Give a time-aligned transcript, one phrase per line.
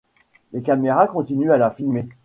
[0.51, 2.09] Les caméras continuent à la filmer.